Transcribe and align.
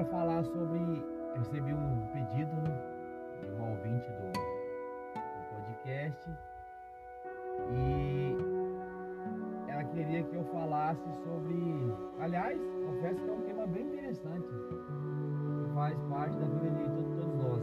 quero 0.00 0.06
falar 0.10 0.42
sobre. 0.44 0.80
Eu 1.34 1.42
recebi 1.42 1.72
um 1.72 2.06
pedido 2.12 2.56
de 3.40 3.50
uma 3.52 3.70
ouvinte 3.70 4.06
do, 4.10 4.32
do 4.32 5.42
podcast 5.50 6.30
e 7.72 8.36
ela 9.68 9.84
queria 9.84 10.22
que 10.24 10.34
eu 10.34 10.44
falasse 10.44 11.02
sobre. 11.24 11.94
Aliás, 12.18 12.58
confesso 12.86 13.22
que 13.22 13.30
é 13.30 13.32
um 13.32 13.42
tema 13.42 13.66
bem 13.66 13.86
interessante, 13.86 14.48
que 14.48 15.74
faz 15.74 15.96
parte 16.08 16.36
da 16.36 16.46
vida 16.46 16.70
de 16.70 16.84
todos, 16.86 17.34
nós. 17.44 17.62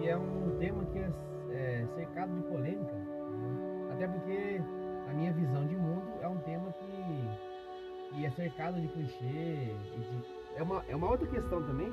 E 0.00 0.08
é 0.08 0.16
um 0.16 0.56
tema 0.58 0.84
que 0.86 0.98
é, 0.98 1.10
é 1.52 1.86
cercado 1.94 2.34
de 2.34 2.42
polêmica, 2.48 2.92
né? 2.92 3.92
até 3.92 4.08
porque 4.08 4.60
a 5.08 5.14
minha 5.14 5.32
visão 5.32 5.66
de 5.66 5.76
mundo 5.76 6.08
é 6.20 6.28
um 6.28 6.38
tema 6.38 6.72
que, 6.72 8.14
que 8.14 8.26
é 8.26 8.30
cercado 8.30 8.80
de 8.80 8.88
clichê. 8.88 9.74
De, 9.92 10.43
é, 10.56 10.62
uma, 10.62 10.84
é 10.88 10.96
uma 10.96 11.10
outra 11.10 11.26
questão 11.26 11.62
também 11.62 11.92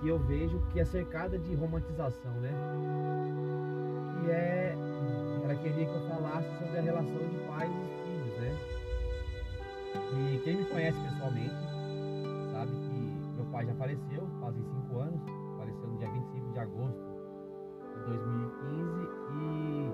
que 0.00 0.08
eu 0.08 0.18
vejo 0.18 0.60
que 0.72 0.80
é 0.80 0.84
cercada 0.84 1.38
de 1.38 1.54
romantização, 1.54 2.32
né? 2.40 2.50
Que 4.12 4.30
é. 4.30 4.74
Ela 5.44 5.54
queria 5.54 5.86
que 5.86 5.94
eu 5.94 6.08
falasse 6.08 6.48
sobre 6.58 6.78
a 6.78 6.82
relação 6.82 7.28
de 7.28 7.38
pais 7.46 7.70
e 7.70 7.84
filhos, 8.04 8.40
né? 8.40 8.58
E 10.12 10.38
quem 10.42 10.56
me 10.56 10.64
conhece 10.64 10.98
pessoalmente 11.00 11.54
sabe 12.52 12.72
que 12.72 13.36
meu 13.36 13.44
pai 13.52 13.66
já 13.66 13.74
faleceu, 13.74 14.26
fazem 14.40 14.64
cinco 14.64 14.98
anos, 14.98 15.20
faleceu 15.56 15.86
no 15.86 15.98
dia 15.98 16.10
25 16.10 16.52
de 16.52 16.58
agosto 16.58 17.16
de 17.94 18.04
2015 18.04 19.08
e 19.32 19.92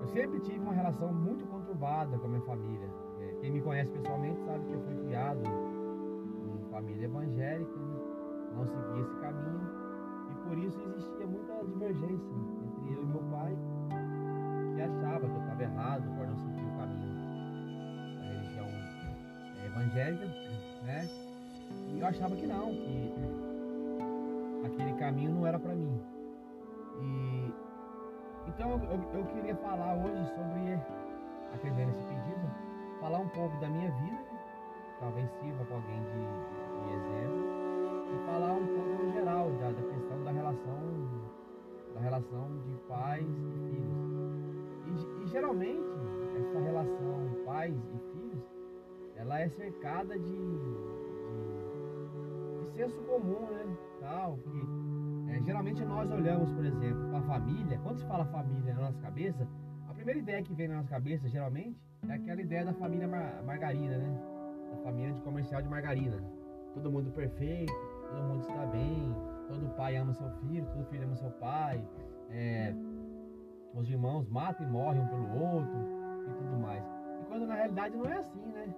eu 0.00 0.08
sempre 0.08 0.40
tive 0.40 0.58
uma 0.60 0.72
relação 0.72 1.12
muito 1.12 1.44
conturbada 1.46 2.16
com 2.18 2.26
a 2.26 2.28
minha 2.28 2.42
família. 2.42 2.88
Quem 3.40 3.50
me 3.52 3.60
conhece 3.60 3.90
pessoalmente 3.90 4.38
sabe 4.44 4.64
que 4.66 4.72
eu 4.72 4.80
fui 4.80 4.96
criado 5.06 5.40
em 5.40 6.70
família 6.70 7.04
evangélica, 7.04 7.78
né? 7.78 8.00
não 8.54 8.66
segui 8.66 9.00
esse 9.00 9.14
caminho 9.20 9.60
e 10.30 10.34
por 10.48 10.58
isso 10.58 10.78
existia 10.96 11.26
muita 11.26 11.64
divergência 11.64 12.34
entre 12.64 12.94
eu 12.94 13.02
e 13.02 13.06
meu 13.06 13.22
pai, 13.30 13.56
que 14.74 14.82
achava 14.82 15.20
que 15.20 15.32
eu 15.32 15.40
estava 15.40 15.62
errado 15.62 16.02
por 16.16 16.26
não 16.26 16.36
seguir 16.36 16.64
o 16.64 16.76
caminho 16.76 17.10
da 18.16 18.22
religião 18.24 18.66
é, 18.66 19.66
evangélica, 19.66 20.26
né? 20.84 21.08
E 21.88 22.00
eu 22.00 22.06
achava 22.06 22.36
que 22.36 22.46
não, 22.46 22.66
que 22.70 23.12
aquele 24.66 24.92
caminho 24.94 25.32
não 25.32 25.46
era 25.46 25.58
para 25.58 25.74
mim. 25.74 26.00
E 27.00 27.52
então 28.48 28.70
eu, 28.70 29.18
eu, 29.18 29.24
queria 29.26 29.56
falar 29.56 29.94
hoje 29.94 30.24
sobre, 30.34 30.78
pedido, 31.62 31.79
falar 33.10 33.22
um 33.24 33.28
pouco 33.30 33.56
da 33.58 33.68
minha 33.68 33.90
vida, 33.90 34.22
talvez 35.00 35.28
sirva 35.40 35.64
para 35.64 35.74
alguém 35.74 36.00
de, 36.00 36.10
de, 36.86 36.94
exemplo, 36.94 37.42
e 38.06 38.18
falar 38.24 38.52
um 38.52 38.66
pouco 38.66 39.02
no 39.02 39.12
geral 39.12 39.50
da, 39.50 39.72
da 39.72 39.82
questão 39.82 40.22
da 40.22 40.30
relação, 40.30 40.78
da 41.92 42.00
relação 42.00 42.56
de 42.60 42.72
pais 42.86 43.26
e 43.26 43.50
filhos. 43.68 43.98
E, 44.86 45.24
e 45.24 45.26
geralmente 45.26 45.90
essa 46.38 46.60
relação 46.60 47.34
pais 47.44 47.74
e 47.74 47.98
filhos, 48.12 48.44
ela 49.16 49.40
é 49.40 49.48
cercada 49.48 50.16
de, 50.16 50.30
de, 50.30 50.76
de 52.60 52.66
senso 52.76 53.02
comum, 53.02 53.50
né? 53.50 53.76
Tal, 53.98 54.36
que 54.36 55.32
é, 55.32 55.42
geralmente 55.42 55.84
nós 55.84 56.08
olhamos, 56.12 56.52
por 56.52 56.64
exemplo, 56.64 57.08
para 57.08 57.18
a 57.18 57.22
família. 57.22 57.76
Quando 57.82 57.98
se 57.98 58.06
fala 58.06 58.24
família 58.26 58.72
na 58.72 58.82
nossa 58.82 59.00
cabeça, 59.00 59.48
a 59.88 59.94
primeira 59.94 60.20
ideia 60.20 60.44
que 60.44 60.54
vem 60.54 60.68
na 60.68 60.76
nossa 60.76 60.90
cabeça, 60.90 61.28
geralmente, 61.28 61.89
é 62.10 62.14
aquela 62.14 62.40
ideia 62.40 62.64
da 62.64 62.72
família 62.74 63.06
mar 63.06 63.42
margarina, 63.44 63.96
né? 63.96 64.20
Da 64.70 64.76
família 64.78 65.12
de 65.12 65.20
comercial 65.20 65.62
de 65.62 65.68
margarina. 65.68 66.16
Todo 66.74 66.90
mundo 66.90 67.10
perfeito, 67.12 67.72
todo 68.08 68.22
mundo 68.22 68.40
está 68.40 68.66
bem, 68.66 69.14
todo 69.48 69.74
pai 69.76 69.96
ama 69.96 70.12
seu 70.12 70.28
filho, 70.40 70.66
todo 70.66 70.84
filho 70.86 71.04
ama 71.04 71.16
seu 71.16 71.30
pai. 71.32 71.84
É, 72.30 72.74
os 73.74 73.88
irmãos 73.88 74.28
matam 74.28 74.66
e 74.66 74.70
morrem 74.70 75.02
um 75.02 75.08
pelo 75.08 75.40
outro 75.40 75.78
e 76.28 76.32
tudo 76.34 76.58
mais. 76.58 76.84
E 77.20 77.24
quando 77.26 77.46
na 77.46 77.54
realidade 77.54 77.96
não 77.96 78.06
é 78.06 78.16
assim, 78.18 78.46
né? 78.46 78.74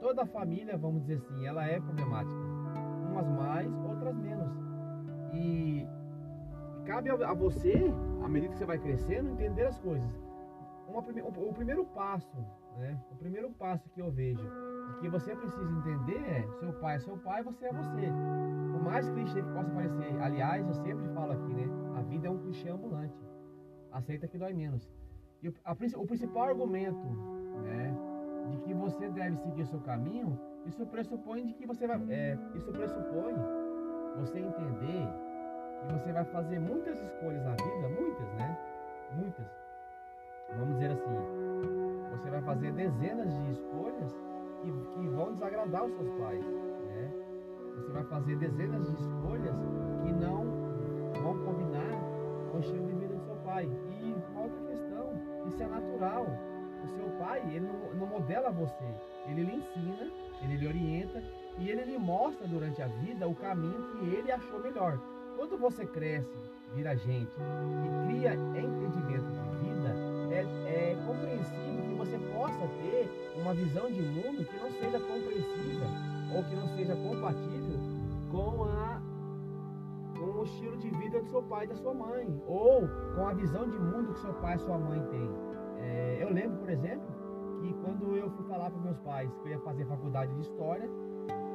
Toda 0.00 0.26
família, 0.26 0.76
vamos 0.76 1.02
dizer 1.02 1.14
assim, 1.14 1.46
ela 1.46 1.64
é 1.64 1.80
problemática. 1.80 2.34
Umas 3.10 3.28
mais, 3.28 3.72
outras 3.84 4.14
menos. 4.16 4.50
E 5.32 5.86
cabe 6.84 7.10
a 7.10 7.32
você, 7.32 7.92
à 8.22 8.28
medida 8.28 8.52
que 8.52 8.58
você 8.58 8.66
vai 8.66 8.78
crescendo, 8.78 9.30
entender 9.30 9.66
as 9.66 9.78
coisas. 9.78 10.10
Uma, 10.86 11.00
o 11.00 11.52
primeiro 11.54 11.84
passo, 11.86 12.36
né? 12.78 13.00
O 13.10 13.16
primeiro 13.16 13.50
passo 13.50 13.88
que 13.90 14.00
eu 14.00 14.10
vejo 14.10 14.42
que 15.00 15.08
você 15.08 15.34
precisa 15.34 15.70
entender 15.72 16.18
é 16.18 16.46
seu 16.58 16.72
pai 16.74 16.96
é 16.96 16.98
seu 16.98 17.16
pai, 17.18 17.42
você 17.42 17.66
é 17.66 17.72
você. 17.72 18.12
Por 18.72 18.82
mais 18.82 19.08
clichê 19.10 19.42
que 19.42 19.52
possa 19.52 19.70
parecer, 19.70 20.20
aliás, 20.20 20.66
eu 20.66 20.74
sempre 20.74 21.08
falo 21.08 21.32
aqui, 21.32 21.54
né? 21.54 21.68
A 21.96 22.02
vida 22.02 22.26
é 22.26 22.30
um 22.30 22.38
clichê 22.38 22.68
ambulante. 22.68 23.14
Aceita 23.92 24.26
que 24.26 24.38
dói 24.38 24.52
menos. 24.52 24.90
E 25.42 25.48
a, 25.64 25.72
o 25.72 26.06
principal 26.06 26.44
argumento, 26.44 27.06
né? 27.62 27.94
De 28.50 28.58
que 28.58 28.74
você 28.74 29.08
deve 29.10 29.36
seguir 29.38 29.62
o 29.62 29.66
seu 29.66 29.80
caminho, 29.80 30.38
isso 30.66 30.86
pressupõe 30.86 31.46
de 31.46 31.54
que 31.54 31.66
você 31.66 31.86
vai, 31.86 32.00
é, 32.10 32.38
isso 32.54 32.70
pressupõe 32.72 33.34
você 34.16 34.38
entender 34.38 35.08
que 35.80 35.92
você 35.92 36.12
vai 36.12 36.24
fazer 36.24 36.58
muitas 36.58 37.00
escolhas 37.00 37.44
na 37.44 37.52
vida, 37.52 37.88
muitas, 38.00 38.32
né? 38.34 38.58
Muitas. 39.16 39.46
Vamos 40.56 40.74
dizer 40.74 40.92
assim, 40.92 41.43
você 42.16 42.30
vai 42.30 42.42
fazer 42.42 42.72
dezenas 42.72 43.28
de 43.34 43.50
escolhas 43.50 44.12
que, 44.62 44.72
que 44.72 45.08
vão 45.08 45.32
desagradar 45.32 45.84
os 45.84 45.92
seus 45.94 46.08
pais, 46.20 46.44
né? 46.44 47.10
Você 47.76 47.92
vai 47.92 48.04
fazer 48.04 48.36
dezenas 48.36 48.86
de 48.86 48.94
escolhas 48.94 49.56
que 50.02 50.12
não 50.12 50.44
vão 51.22 51.38
combinar 51.44 52.00
com 52.50 52.58
o 52.58 52.60
estilo 52.60 52.86
de 52.86 52.94
vida 52.94 53.14
do 53.14 53.24
seu 53.24 53.34
pai. 53.36 53.64
E 53.64 54.14
outra 54.38 54.60
questão, 54.68 55.12
isso 55.46 55.62
é 55.62 55.66
natural. 55.66 56.26
O 56.84 56.86
seu 56.86 57.08
pai, 57.18 57.42
ele 57.48 57.66
não, 57.66 57.94
não 57.94 58.06
modela 58.06 58.50
você, 58.52 58.84
ele 59.26 59.42
lhe 59.42 59.56
ensina, 59.56 60.10
ele 60.42 60.56
lhe 60.56 60.68
orienta 60.68 61.22
e 61.58 61.68
ele 61.68 61.84
lhe 61.84 61.98
mostra 61.98 62.46
durante 62.46 62.80
a 62.82 62.86
vida 62.86 63.26
o 63.26 63.34
caminho 63.34 63.82
que 63.92 64.14
ele 64.14 64.30
achou 64.30 64.60
melhor. 64.60 65.00
Quando 65.36 65.58
você 65.58 65.84
cresce, 65.86 66.38
vira 66.74 66.94
gente 66.94 67.32
e 67.40 68.06
cria 68.06 68.34
entendimento 68.34 69.26
de 69.32 69.64
vida, 69.64 69.94
é, 70.30 70.92
é 70.92 70.96
compreensível 71.06 71.73
você 72.04 72.18
possa 72.32 72.66
ter 72.82 73.10
uma 73.40 73.54
visão 73.54 73.90
de 73.90 74.02
mundo 74.02 74.44
que 74.44 74.56
não 74.58 74.70
seja 74.70 75.00
compreensiva 75.00 75.86
ou 76.34 76.44
que 76.44 76.56
não 76.56 76.68
seja 76.76 76.96
compatível 76.96 77.78
com 78.30 78.64
a 78.64 79.00
com 80.18 80.40
o 80.40 80.44
estilo 80.44 80.76
de 80.76 80.90
vida 80.90 81.20
do 81.20 81.28
seu 81.28 81.42
pai 81.42 81.64
e 81.64 81.68
da 81.68 81.74
sua 81.74 81.92
mãe, 81.92 82.42
ou 82.46 82.88
com 83.16 83.26
a 83.26 83.34
visão 83.34 83.68
de 83.68 83.76
mundo 83.76 84.12
que 84.12 84.20
seu 84.20 84.32
pai 84.34 84.54
e 84.54 84.58
sua 84.60 84.78
mãe 84.78 85.02
têm. 85.10 85.30
É, 85.78 86.18
eu 86.22 86.32
lembro, 86.32 86.58
por 86.58 86.70
exemplo, 86.70 87.06
que 87.60 87.74
quando 87.84 88.16
eu 88.16 88.30
fui 88.30 88.46
falar 88.46 88.70
para 88.70 88.80
meus 88.80 88.98
pais 89.00 89.30
que 89.38 89.48
eu 89.48 89.52
ia 89.52 89.58
fazer 89.60 89.84
faculdade 89.86 90.32
de 90.34 90.42
história, 90.42 90.88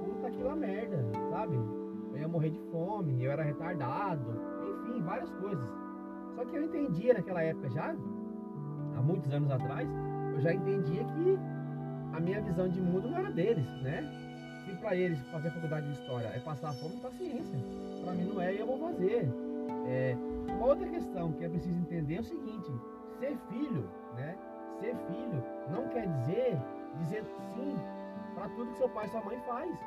puta 0.03 0.27
aquela 0.27 0.55
merda, 0.55 1.03
sabe? 1.29 1.57
eu 2.11 2.17
ia 2.17 2.27
morrer 2.27 2.49
de 2.49 2.59
fome, 2.71 3.23
eu 3.23 3.31
era 3.31 3.43
retardado, 3.43 4.41
enfim, 4.67 5.01
várias 5.01 5.31
coisas. 5.35 5.69
Só 6.35 6.45
que 6.45 6.55
eu 6.55 6.63
entendia 6.63 7.13
naquela 7.13 7.43
época 7.43 7.69
já, 7.69 7.95
há 8.95 9.01
muitos 9.01 9.31
anos 9.31 9.51
atrás, 9.51 9.89
eu 10.39 10.41
já 10.41 10.53
entendia 10.53 11.03
que 11.03 11.37
a 12.13 12.19
minha 12.21 12.41
visão 12.41 12.69
de 12.69 12.79
mundo 12.79 13.09
não 13.09 13.17
era 13.17 13.29
deles, 13.29 13.65
né? 13.81 14.01
Se 14.63 14.73
para 14.77 14.95
eles 14.95 15.19
fazer 15.27 15.51
faculdade 15.51 15.85
de 15.85 15.93
história 15.99 16.27
é 16.27 16.39
passar 16.39 16.73
fome, 16.75 16.95
paciência. 17.01 17.59
Para 18.01 18.13
mim 18.13 18.23
não 18.23 18.41
é 18.41 18.53
e 18.53 18.59
eu 18.59 18.65
vou 18.65 18.79
fazer. 18.79 19.29
É, 19.85 20.15
uma 20.47 20.67
outra 20.67 20.87
questão 20.87 21.33
que 21.33 21.43
é 21.43 21.49
preciso 21.49 21.77
entender 21.77 22.15
é 22.15 22.19
o 22.21 22.23
seguinte: 22.23 22.71
ser 23.19 23.37
filho, 23.49 23.89
né? 24.15 24.37
Ser 24.79 24.95
filho 25.07 25.43
não 25.69 25.89
quer 25.89 26.07
dizer 26.07 26.57
dizer 26.99 27.23
sim 27.55 27.75
para 28.33 28.47
tudo 28.49 28.71
que 28.71 28.77
seu 28.77 28.89
pai 28.89 29.07
e 29.07 29.09
sua 29.09 29.21
mãe 29.21 29.37
faz, 29.45 29.77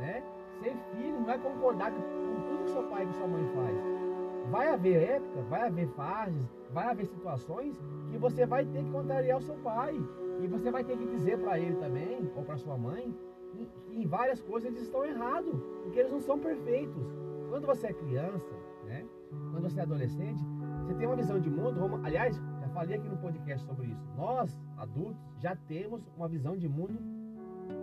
né? 0.00 0.22
Ser 0.62 0.76
filho 0.92 1.20
não 1.20 1.30
é 1.30 1.38
concordar 1.38 1.90
com 1.92 2.00
tudo 2.00 2.64
que 2.64 2.70
seu 2.72 2.82
pai 2.90 3.04
e 3.04 3.14
sua 3.14 3.26
mãe 3.26 3.44
faz. 3.54 3.95
Vai 4.50 4.68
haver 4.68 5.02
época, 5.02 5.42
vai 5.42 5.66
haver 5.66 5.88
fases, 5.88 6.48
vai 6.72 6.86
haver 6.88 7.06
situações 7.06 7.80
que 8.10 8.18
você 8.18 8.46
vai 8.46 8.64
ter 8.64 8.84
que 8.84 8.90
contrariar 8.90 9.38
o 9.38 9.42
seu 9.42 9.56
pai. 9.56 9.94
E 10.40 10.46
você 10.46 10.70
vai 10.70 10.84
ter 10.84 10.96
que 10.96 11.06
dizer 11.06 11.38
para 11.38 11.58
ele 11.58 11.76
também, 11.76 12.30
ou 12.36 12.42
para 12.42 12.56
sua 12.56 12.76
mãe, 12.76 13.14
que 13.52 13.68
em 13.90 14.06
várias 14.06 14.40
coisas 14.42 14.68
eles 14.68 14.82
estão 14.82 15.04
errados, 15.04 15.60
porque 15.82 15.98
eles 15.98 16.12
não 16.12 16.20
são 16.20 16.38
perfeitos. 16.38 17.06
Quando 17.48 17.66
você 17.66 17.88
é 17.88 17.92
criança, 17.92 18.54
né? 18.84 19.06
Quando 19.50 19.62
você 19.62 19.80
é 19.80 19.82
adolescente, 19.82 20.42
você 20.82 20.94
tem 20.94 21.06
uma 21.06 21.16
visão 21.16 21.40
de 21.40 21.50
mundo. 21.50 22.00
Aliás, 22.04 22.36
já 22.60 22.68
falei 22.68 22.96
aqui 22.96 23.08
no 23.08 23.16
podcast 23.16 23.66
sobre 23.66 23.86
isso. 23.86 24.06
Nós, 24.16 24.58
adultos, 24.76 25.22
já 25.38 25.56
temos 25.56 26.06
uma 26.16 26.28
visão 26.28 26.56
de 26.56 26.68
mundo 26.68 26.98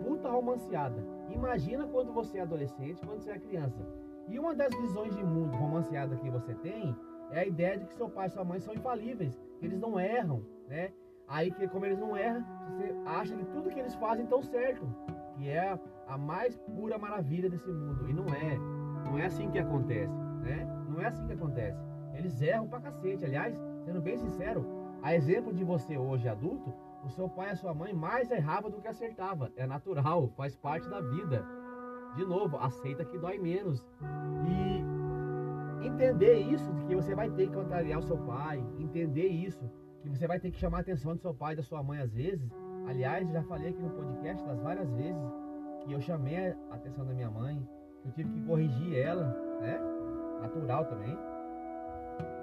puta 0.04 0.28
romanceada. 0.28 1.04
Imagina 1.30 1.86
quando 1.86 2.12
você 2.12 2.38
é 2.38 2.42
adolescente, 2.42 3.04
quando 3.04 3.20
você 3.20 3.30
é 3.30 3.38
criança. 3.38 3.86
E 4.28 4.38
uma 4.38 4.54
das 4.54 4.74
visões 4.74 5.14
de 5.14 5.22
mundo 5.22 5.56
romanceada 5.56 6.16
que 6.16 6.30
você 6.30 6.54
tem 6.54 6.96
é 7.30 7.40
a 7.40 7.46
ideia 7.46 7.78
de 7.78 7.86
que 7.86 7.94
seu 7.94 8.08
pai 8.08 8.26
e 8.26 8.30
sua 8.30 8.44
mãe 8.44 8.58
são 8.60 8.74
infalíveis, 8.74 9.38
que 9.58 9.66
eles 9.66 9.78
não 9.78 9.98
erram, 9.98 10.42
né? 10.68 10.92
Aí 11.26 11.50
que 11.50 11.66
como 11.68 11.86
eles 11.86 11.98
não 11.98 12.16
erram, 12.16 12.44
você 12.68 12.94
acha 13.06 13.36
que 13.36 13.44
tudo 13.46 13.70
que 13.70 13.78
eles 13.80 13.94
fazem 13.94 14.24
estão 14.24 14.42
certo. 14.42 14.86
que 15.36 15.48
é 15.48 15.78
a 16.06 16.16
mais 16.16 16.56
pura 16.56 16.96
maravilha 16.98 17.50
desse 17.50 17.70
mundo. 17.70 18.08
E 18.08 18.12
não 18.12 18.26
é. 18.26 18.58
Não 19.04 19.18
é 19.18 19.26
assim 19.26 19.50
que 19.50 19.58
acontece, 19.58 20.14
né? 20.42 20.66
Não 20.88 21.00
é 21.00 21.06
assim 21.06 21.26
que 21.26 21.32
acontece. 21.32 21.78
Eles 22.14 22.40
erram 22.40 22.68
pra 22.68 22.80
cacete. 22.80 23.24
Aliás, 23.24 23.60
sendo 23.84 24.00
bem 24.00 24.16
sincero, 24.16 24.64
a 25.02 25.14
exemplo 25.14 25.52
de 25.52 25.64
você 25.64 25.98
hoje 25.98 26.28
adulto, 26.28 26.72
o 27.04 27.10
seu 27.10 27.28
pai 27.28 27.48
e 27.48 27.52
a 27.52 27.56
sua 27.56 27.74
mãe 27.74 27.92
mais 27.92 28.30
errava 28.30 28.70
do 28.70 28.80
que 28.80 28.88
acertava. 28.88 29.50
É 29.56 29.66
natural, 29.66 30.28
faz 30.36 30.56
parte 30.56 30.88
da 30.88 31.00
vida. 31.00 31.44
De 32.16 32.24
novo, 32.24 32.56
aceita 32.58 33.04
que 33.04 33.18
dói 33.18 33.38
menos. 33.38 33.86
E 34.46 35.86
entender 35.86 36.38
isso, 36.38 36.72
de 36.74 36.84
que 36.84 36.94
você 36.94 37.14
vai 37.14 37.30
ter 37.30 37.48
que 37.48 37.54
contrariar 37.54 37.98
o 37.98 38.02
seu 38.02 38.16
pai, 38.18 38.64
entender 38.78 39.26
isso, 39.26 39.68
que 40.02 40.08
você 40.08 40.26
vai 40.26 40.38
ter 40.38 40.50
que 40.50 40.58
chamar 40.58 40.78
a 40.78 40.80
atenção 40.80 41.14
do 41.14 41.20
seu 41.20 41.34
pai 41.34 41.54
e 41.54 41.56
da 41.56 41.62
sua 41.62 41.82
mãe 41.82 42.00
às 42.00 42.12
vezes. 42.12 42.50
Aliás, 42.86 43.30
já 43.30 43.42
falei 43.44 43.70
aqui 43.70 43.82
no 43.82 43.90
podcast 43.90 44.44
das 44.46 44.60
várias 44.60 44.90
vezes 44.92 45.22
que 45.84 45.92
eu 45.92 46.00
chamei 46.00 46.36
a 46.70 46.74
atenção 46.74 47.04
da 47.04 47.12
minha 47.12 47.30
mãe, 47.30 47.66
que 48.02 48.08
eu 48.08 48.12
tive 48.12 48.30
que 48.30 48.46
corrigir 48.46 48.98
ela, 48.98 49.24
né? 49.60 49.80
Natural 50.40 50.84
também. 50.86 51.16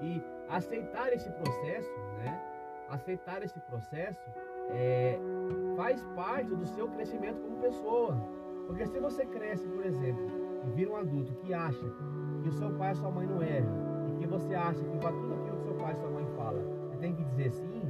E 0.01 0.21
aceitar 0.50 1.13
esse 1.13 1.29
processo, 1.31 2.00
né? 2.23 2.41
Aceitar 2.89 3.41
esse 3.44 3.59
processo 3.62 4.19
é, 4.71 5.18
faz 5.75 6.03
parte 6.15 6.53
do 6.56 6.65
seu 6.65 6.88
crescimento 6.89 7.39
como 7.41 7.57
pessoa. 7.57 8.18
Porque 8.71 8.88
se 8.88 9.00
você 9.01 9.25
cresce, 9.25 9.68
por 9.68 9.85
exemplo, 9.85 10.31
e 10.65 10.69
vira 10.69 10.91
um 10.91 10.95
adulto 10.95 11.33
que 11.33 11.53
acha 11.53 11.91
que 12.41 12.47
o 12.47 12.53
seu 12.53 12.71
pai 12.77 12.94
e 12.94 12.95
sua 12.95 13.12
mãe 13.12 13.27
não 13.27 13.44
erram, 13.44 14.13
e 14.15 14.19
que 14.19 14.25
você 14.25 14.56
acha 14.56 14.81
que 14.81 14.97
para 14.97 15.12
tudo 15.12 15.33
aquilo 15.33 15.57
que 15.57 15.63
seu 15.63 15.73
pai 15.73 15.91
e 15.91 15.95
sua 15.97 16.09
mãe 16.09 16.25
fala, 16.38 16.63
você 16.88 16.95
tem 16.95 17.13
que 17.13 17.21
dizer 17.25 17.51
sim, 17.51 17.81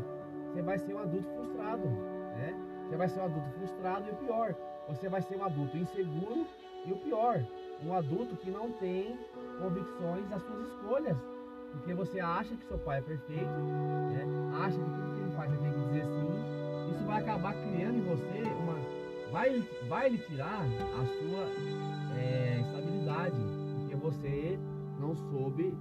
você 0.47 0.63
vai 0.63 0.79
ser 0.79 0.95
um 0.95 0.97
adulto 0.97 1.29
frustrado, 1.35 1.87
né? 1.87 2.55
Você 2.89 2.97
vai 2.97 3.07
ser 3.09 3.19
um 3.19 3.25
adulto 3.25 3.49
frustrado 3.51 4.09
e 4.09 4.11
o 4.11 4.15
pior, 4.15 4.55
você 4.89 5.07
vai 5.07 5.21
ser 5.21 5.37
um 5.37 5.45
adulto 5.45 5.77
inseguro 5.77 6.47
e 6.87 6.91
o 6.91 6.97
pior, 6.97 7.45
um 7.85 7.93
adulto 7.93 8.35
que 8.37 8.49
não 8.49 8.71
tem 8.71 9.19
convicções 9.59 10.27
das 10.29 10.41
suas 10.41 10.67
escolhas. 10.67 11.17
Porque 11.73 11.93
você 11.93 12.19
acha 12.19 12.55
que 12.55 12.65
seu 12.65 12.79
pai 12.79 12.97
é 12.97 13.01
perfeito, 13.01 13.45
né? 13.45 14.25
acha 14.65 14.79
que 14.79 14.89
tudo 14.89 15.13
que 15.13 15.21
ele 15.21 15.31
faz 15.35 15.51
você 15.51 15.57
tem 15.59 15.73
que 15.73 15.79
dizer 15.79 16.05
sim. 16.05 16.91
Isso 16.91 17.05
vai 17.05 17.21
acabar 17.21 17.53
criando 17.53 17.97
em 17.97 18.01
você 18.01 18.41
uma. 18.59 18.80
Vai, 19.31 19.63
vai 19.87 20.09
lhe 20.09 20.17
tirar 20.17 20.61
a 20.61 21.05
sua 21.05 22.17
é, 22.17 22.59
estabilidade. 22.59 23.37
Porque 23.79 23.95
você 23.95 24.59
não 24.99 25.15
soube 25.15 25.73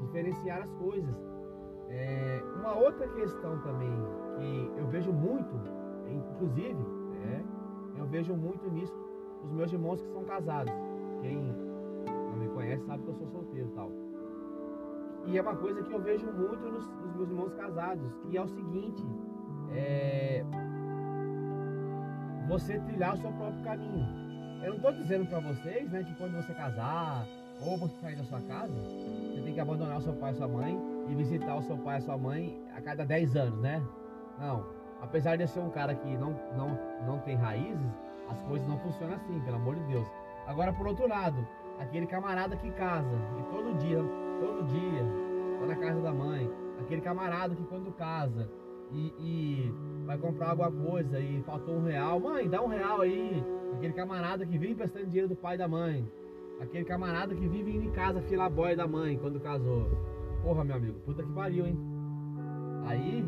diferenciar 0.00 0.62
as 0.62 0.70
coisas. 0.72 1.14
É, 1.88 2.42
uma 2.56 2.74
outra 2.74 3.06
questão 3.08 3.58
também 3.58 3.92
que 4.36 4.72
eu 4.78 4.86
vejo 4.86 5.12
muito, 5.12 5.54
inclusive, 6.08 6.74
né, 6.74 7.44
eu 7.98 8.06
vejo 8.06 8.34
muito 8.34 8.68
nisso 8.70 8.94
os 9.44 9.52
meus 9.52 9.72
irmãos 9.72 10.00
que 10.00 10.08
são 10.08 10.24
casados. 10.24 10.72
Quem 11.20 11.36
não 11.36 12.36
me 12.36 12.48
conhece 12.48 12.84
sabe 12.86 13.02
que 13.02 13.10
eu 13.10 13.14
sou 13.14 13.26
solteiro 13.28 13.68
e 13.68 13.72
tal. 13.72 13.92
E 15.26 15.38
é 15.38 15.42
uma 15.42 15.54
coisa 15.54 15.82
que 15.82 15.92
eu 15.92 16.00
vejo 16.00 16.26
muito 16.32 16.68
nos, 16.68 16.88
nos 16.88 17.14
meus 17.14 17.28
irmãos 17.28 17.52
casados, 17.54 18.12
que 18.22 18.36
é 18.36 18.42
o 18.42 18.48
seguinte, 18.48 19.06
é 19.70 20.44
você 22.46 22.78
trilhar 22.80 23.14
o 23.14 23.18
seu 23.18 23.32
próprio 23.32 23.62
caminho. 23.62 24.06
Eu 24.62 24.70
não 24.70 24.76
estou 24.76 24.92
dizendo 24.92 25.26
para 25.26 25.40
vocês, 25.40 25.90
né, 25.90 26.04
que 26.04 26.14
quando 26.14 26.36
você 26.36 26.54
casar 26.54 27.26
ou 27.60 27.76
você 27.76 27.94
sair 28.00 28.16
da 28.16 28.24
sua 28.24 28.40
casa, 28.42 28.72
você 28.72 29.40
tem 29.42 29.54
que 29.54 29.60
abandonar 29.60 29.98
o 29.98 30.00
seu 30.00 30.12
pai 30.14 30.32
e 30.32 30.34
sua 30.34 30.48
mãe 30.48 30.78
e 31.08 31.14
visitar 31.14 31.56
o 31.56 31.62
seu 31.62 31.76
pai 31.78 31.98
e 31.98 32.02
sua 32.02 32.16
mãe 32.16 32.62
a 32.76 32.80
cada 32.80 33.04
10 33.04 33.36
anos, 33.36 33.60
né? 33.60 33.82
Não. 34.38 34.64
Apesar 35.00 35.36
de 35.36 35.42
eu 35.42 35.48
ser 35.48 35.60
um 35.60 35.70
cara 35.70 35.94
que 35.94 36.16
não, 36.16 36.32
não, 36.56 36.78
não 37.06 37.18
tem 37.20 37.34
raízes, 37.34 37.90
as 38.28 38.40
coisas 38.42 38.66
não 38.68 38.78
funcionam 38.78 39.16
assim, 39.16 39.40
pelo 39.40 39.56
amor 39.56 39.74
de 39.74 39.84
Deus. 39.84 40.06
Agora, 40.46 40.72
por 40.72 40.86
outro 40.86 41.08
lado, 41.08 41.46
aquele 41.80 42.06
camarada 42.06 42.56
que 42.56 42.70
casa 42.70 43.16
e 43.38 43.42
todo 43.52 43.78
dia, 43.78 43.98
todo 44.40 44.66
dia, 44.66 45.04
tá 45.58 45.66
na 45.66 45.76
casa 45.76 46.00
da 46.00 46.12
mãe, 46.12 46.48
aquele 46.80 47.00
camarada 47.00 47.54
que 47.54 47.64
quando 47.64 47.92
casa 47.92 48.48
e, 48.92 49.14
e 49.18 49.74
vai 50.06 50.18
comprar 50.18 50.50
alguma 50.50 50.70
coisa 50.70 51.18
e 51.18 51.42
faltou 51.42 51.76
um 51.76 51.84
real, 51.84 52.20
mãe, 52.20 52.48
dá 52.48 52.62
um 52.62 52.68
real 52.68 53.00
aí. 53.00 53.42
Aquele 53.74 53.92
camarada 53.94 54.44
que 54.44 54.58
vive 54.58 54.72
emprestando 54.72 55.06
dinheiro 55.06 55.28
do 55.28 55.36
pai 55.36 55.54
e 55.54 55.58
da 55.58 55.66
mãe. 55.66 56.06
Aquele 56.60 56.84
camarada 56.84 57.34
que 57.34 57.48
vive 57.48 57.74
indo 57.74 57.86
em 57.86 57.90
casa 57.92 58.20
filar 58.22 58.50
boy 58.50 58.76
da 58.76 58.86
mãe 58.86 59.18
quando 59.18 59.40
casou. 59.40 59.90
Porra, 60.42 60.64
meu 60.64 60.76
amigo, 60.76 60.98
puta 61.00 61.22
que 61.22 61.32
pariu, 61.32 61.66
hein? 61.66 61.78
Aí, 62.84 63.24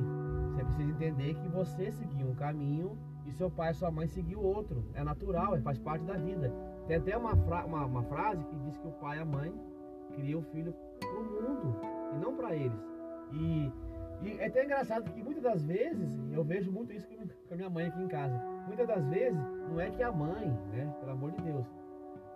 você 0.50 0.64
precisa 0.64 0.90
entender 0.90 1.34
que 1.34 1.48
você 1.48 1.90
seguiu 1.92 2.28
um 2.28 2.34
caminho 2.34 2.98
e 3.26 3.32
seu 3.32 3.50
pai 3.50 3.70
e 3.70 3.74
sua 3.74 3.90
mãe 3.90 4.06
seguiu 4.06 4.40
outro. 4.40 4.84
É 4.94 5.02
natural, 5.02 5.54
é, 5.56 5.60
faz 5.60 5.78
parte 5.78 6.04
da 6.04 6.14
vida. 6.14 6.52
Tem 6.86 6.96
até 6.96 7.16
uma, 7.16 7.36
fra 7.36 7.64
uma, 7.64 7.84
uma, 7.86 8.02
frase 8.04 8.44
que 8.44 8.56
diz 8.56 8.76
que 8.76 8.86
o 8.86 8.92
pai 8.92 9.18
e 9.18 9.20
a 9.20 9.24
mãe 9.24 9.52
criam 10.14 10.40
o 10.40 10.42
filho 10.44 10.74
para 11.00 11.18
o 11.18 11.24
mundo 11.24 11.80
e 12.14 12.18
não 12.18 12.36
para 12.36 12.54
eles. 12.54 12.78
E, 13.32 13.72
e, 14.22 14.38
é 14.38 14.46
até 14.46 14.64
engraçado 14.64 15.10
que 15.10 15.22
muitas 15.22 15.42
das 15.42 15.64
vezes, 15.64 16.20
eu 16.32 16.44
vejo 16.44 16.70
muito 16.70 16.92
isso 16.92 17.06
com 17.08 17.54
a 17.54 17.56
minha 17.56 17.70
mãe 17.70 17.86
aqui 17.86 18.02
em 18.02 18.08
casa. 18.08 18.38
Muitas 18.66 18.86
das 18.86 19.06
vezes, 19.08 19.40
não 19.68 19.80
é 19.80 19.90
que 19.90 20.02
a 20.02 20.12
mãe, 20.12 20.48
né, 20.72 20.94
pelo 21.00 21.12
amor 21.12 21.32
de 21.32 21.42
Deus, 21.42 21.66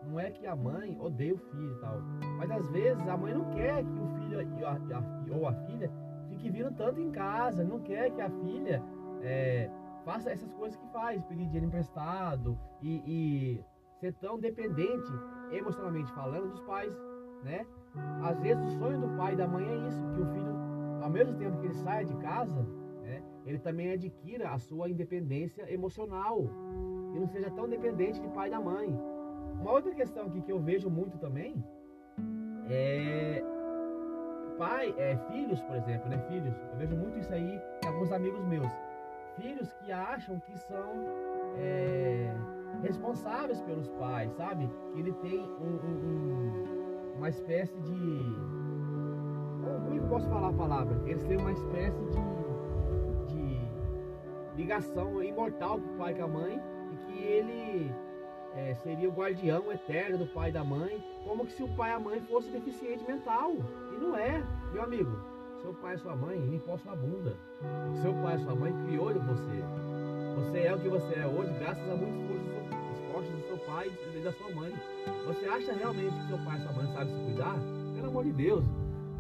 não 0.07 0.19
é 0.19 0.31
que 0.31 0.47
a 0.47 0.55
mãe 0.55 0.97
odeia 1.01 1.35
o 1.35 1.39
filho 1.39 1.73
e 1.73 1.81
tal. 1.81 2.01
Mas 2.39 2.51
às 2.51 2.69
vezes 2.71 3.07
a 3.09 3.17
mãe 3.17 3.35
não 3.35 3.51
quer 3.51 3.85
que 3.85 3.99
o 3.99 4.09
filho 4.21 4.39
ou 5.39 5.47
a 5.47 5.53
filha 5.53 5.91
fique 6.29 6.51
vindo 6.51 6.71
tanto 6.73 7.01
em 7.01 7.11
casa, 7.11 7.65
não 7.65 7.81
quer 7.81 8.11
que 8.11 8.21
a 8.21 8.31
filha 8.31 8.83
é, 9.23 9.71
faça 10.05 10.31
essas 10.31 10.51
coisas 10.53 10.77
que 10.77 10.87
faz, 10.89 11.23
pedir 11.25 11.45
dinheiro 11.47 11.67
emprestado 11.67 12.59
e, 12.81 13.03
e 13.07 13.65
ser 14.01 14.13
tão 14.15 14.39
dependente, 14.39 15.11
emocionalmente 15.51 16.13
falando, 16.13 16.51
dos 16.51 16.61
pais, 16.61 16.97
né? 17.43 17.67
Às 18.23 18.39
vezes 18.41 18.65
o 18.65 18.79
sonho 18.79 19.01
do 19.01 19.09
pai 19.17 19.33
e 19.33 19.37
da 19.37 19.47
mãe 19.47 19.67
é 19.67 19.89
isso, 19.89 20.01
que 20.15 20.21
o 20.21 20.27
filho, 20.27 20.48
ao 21.03 21.11
mesmo 21.11 21.37
tempo 21.39 21.59
que 21.59 21.67
ele 21.67 21.75
saia 21.75 22.05
de 22.05 22.15
casa, 22.17 22.63
né, 23.03 23.23
ele 23.47 23.59
também 23.59 23.93
adquira 23.93 24.51
a 24.51 24.59
sua 24.59 24.89
independência 24.89 25.73
emocional 25.73 26.45
e 27.15 27.19
não 27.19 27.27
seja 27.27 27.51
tão 27.51 27.69
dependente 27.69 28.21
de 28.21 28.29
pai 28.29 28.49
e 28.49 28.51
da 28.51 28.61
mãe. 28.61 28.89
Uma 29.61 29.73
outra 29.73 29.93
questão 29.95 30.27
aqui 30.27 30.41
que 30.41 30.53
eu 30.53 30.59
vejo 30.61 30.89
muito 30.89 31.19
também 31.19 31.63
é 32.69 33.43
pai, 34.59 34.93
é 34.99 35.17
filhos, 35.31 35.61
por 35.63 35.77
exemplo, 35.77 36.09
né? 36.11 36.19
Filhos. 36.29 36.55
Eu 36.73 36.77
vejo 36.77 36.97
muito 36.97 37.19
isso 37.19 37.33
aí 37.33 37.61
em 37.85 37.87
alguns 37.87 38.13
amigos 38.13 38.45
meus. 38.45 38.71
Filhos 39.37 39.73
que 39.75 39.93
acham 39.93 40.41
que 40.41 40.59
são 40.59 40.93
é, 41.57 42.35
responsáveis 42.83 43.61
pelos 43.63 43.89
pais, 43.91 44.33
sabe? 44.33 44.69
Que 44.93 45.01
ele 45.01 45.13
tem 45.15 45.39
um, 45.39 45.79
um, 45.87 45.97
um, 46.09 47.15
uma 47.17 47.29
espécie 47.29 47.81
de. 47.81 48.68
Como 49.63 49.95
eu 49.95 50.03
posso 50.09 50.29
falar 50.29 50.49
a 50.49 50.53
palavra? 50.53 51.01
Eles 51.07 51.23
têm 51.25 51.37
uma 51.37 51.53
espécie 51.53 52.05
de, 53.27 53.35
de 53.35 53.69
ligação 54.57 55.23
imortal 55.23 55.79
com 55.81 55.95
o 55.95 55.99
pai 55.99 56.13
e 56.13 56.17
com 56.17 56.25
a 56.25 56.29
mãe 56.29 56.61
e 56.93 56.97
que 57.07 57.19
ele 57.25 57.93
é, 58.55 58.75
seria 58.75 59.09
o 59.09 59.13
guardião 59.13 59.71
eterno 59.73 60.19
do 60.19 60.27
pai 60.27 60.51
e 60.51 60.53
da 60.53 60.65
mãe, 60.65 61.03
como 61.25 61.45
que 61.45 61.53
se 61.53 61.63
o 61.63 61.69
pai 61.77 61.91
e 61.91 61.95
a 61.95 62.01
mãe 62.01 62.21
fossem 62.21 62.53
deficiente 62.53 63.05
mental. 63.07 63.53
E 63.95 64.01
não 64.01 64.17
é, 64.17 64.43
meu 64.73 64.83
amigo. 64.83 65.19
Seu 65.61 65.75
pai 65.75 65.97
e 65.97 65.99
sua 65.99 66.15
mãe 66.15 66.39
limpou 66.39 66.79
sua 66.79 66.95
bunda. 66.95 67.37
Seu 68.01 68.13
pai 68.15 68.37
e 68.37 68.45
sua 68.45 68.55
mãe 68.55 68.73
criou 68.87 69.13
de 69.13 69.19
você. 69.19 69.63
Você 70.37 70.61
é 70.61 70.75
o 70.75 70.79
que 70.79 70.89
você 70.89 71.15
é 71.17 71.27
hoje 71.27 71.53
graças 71.59 71.89
a 71.91 71.97
muitos 71.97 72.47
esforços 72.99 73.33
do 73.33 73.43
seu 73.49 73.59
pai 73.59 73.91
e 74.15 74.21
da 74.21 74.33
sua 74.33 74.51
mãe. 74.51 74.73
Você 75.27 75.47
acha 75.47 75.73
realmente 75.73 76.15
que 76.15 76.29
seu 76.29 76.39
pai 76.39 76.59
e 76.59 76.63
sua 76.63 76.73
mãe 76.73 76.87
sabem 76.93 77.15
se 77.15 77.25
cuidar? 77.25 77.57
Pelo 77.95 78.09
amor 78.09 78.25
de 78.25 78.33
Deus, 78.33 78.65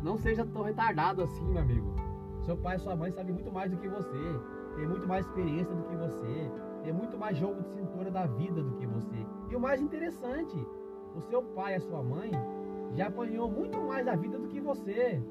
não 0.02 0.16
seja 0.16 0.44
tão 0.46 0.62
retardado 0.62 1.22
assim, 1.22 1.44
meu 1.44 1.62
amigo. 1.62 1.94
Seu 2.40 2.56
pai 2.56 2.76
e 2.76 2.78
sua 2.78 2.96
mãe 2.96 3.10
sabem 3.10 3.32
muito 3.32 3.52
mais 3.52 3.70
do 3.70 3.76
que 3.76 3.88
você, 3.88 4.40
tem 4.76 4.86
muito 4.86 5.06
mais 5.06 5.26
experiência 5.26 5.74
do 5.74 5.82
que 5.84 5.96
você, 5.96 6.50
tem 6.82 6.92
muito 6.92 7.18
mais 7.18 7.36
jogo 7.36 7.62
de 7.62 7.68
cintura 7.70 8.10
da 8.10 8.26
vida 8.26 8.62
do 8.62 8.72
que 8.76 8.86
você. 8.86 9.26
E 9.50 9.56
o 9.56 9.60
mais 9.60 9.80
interessante, 9.80 10.56
o 11.14 11.20
seu 11.20 11.42
pai 11.42 11.72
e 11.72 11.76
a 11.76 11.80
sua 11.80 12.02
mãe 12.02 12.30
já 12.94 13.08
apanhou 13.08 13.50
muito 13.50 13.78
mais 13.80 14.06
a 14.06 14.14
vida 14.14 14.38
do 14.38 14.48
que 14.48 14.60
você. 14.60 15.22